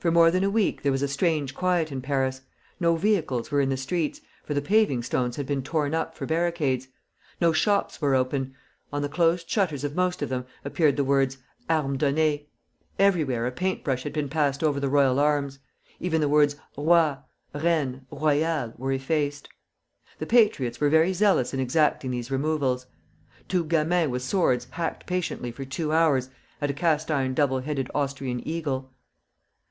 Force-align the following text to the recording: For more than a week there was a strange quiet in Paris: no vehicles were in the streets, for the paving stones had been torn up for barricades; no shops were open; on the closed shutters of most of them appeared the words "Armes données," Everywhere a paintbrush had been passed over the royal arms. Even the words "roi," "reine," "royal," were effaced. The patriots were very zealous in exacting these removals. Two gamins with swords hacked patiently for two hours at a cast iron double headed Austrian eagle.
For 0.00 0.10
more 0.10 0.30
than 0.30 0.42
a 0.44 0.48
week 0.48 0.80
there 0.80 0.92
was 0.92 1.02
a 1.02 1.08
strange 1.08 1.54
quiet 1.54 1.92
in 1.92 2.00
Paris: 2.00 2.40
no 2.80 2.96
vehicles 2.96 3.50
were 3.50 3.60
in 3.60 3.68
the 3.68 3.76
streets, 3.76 4.22
for 4.42 4.54
the 4.54 4.62
paving 4.62 5.02
stones 5.02 5.36
had 5.36 5.44
been 5.44 5.62
torn 5.62 5.92
up 5.92 6.14
for 6.14 6.24
barricades; 6.24 6.88
no 7.38 7.52
shops 7.52 8.00
were 8.00 8.14
open; 8.14 8.54
on 8.90 9.02
the 9.02 9.10
closed 9.10 9.50
shutters 9.50 9.84
of 9.84 9.94
most 9.94 10.22
of 10.22 10.30
them 10.30 10.46
appeared 10.64 10.96
the 10.96 11.04
words 11.04 11.36
"Armes 11.68 11.98
données," 11.98 12.46
Everywhere 12.98 13.46
a 13.46 13.50
paintbrush 13.52 14.04
had 14.04 14.14
been 14.14 14.30
passed 14.30 14.64
over 14.64 14.80
the 14.80 14.88
royal 14.88 15.18
arms. 15.18 15.58
Even 15.98 16.22
the 16.22 16.30
words 16.30 16.56
"roi," 16.78 17.16
"reine," 17.54 18.06
"royal," 18.10 18.72
were 18.78 18.92
effaced. 18.92 19.50
The 20.18 20.24
patriots 20.24 20.80
were 20.80 20.88
very 20.88 21.12
zealous 21.12 21.52
in 21.52 21.60
exacting 21.60 22.10
these 22.10 22.30
removals. 22.30 22.86
Two 23.48 23.66
gamins 23.66 24.10
with 24.12 24.22
swords 24.22 24.66
hacked 24.70 25.04
patiently 25.04 25.52
for 25.52 25.66
two 25.66 25.92
hours 25.92 26.30
at 26.58 26.70
a 26.70 26.72
cast 26.72 27.10
iron 27.10 27.34
double 27.34 27.60
headed 27.60 27.90
Austrian 27.94 28.40
eagle. 28.48 28.94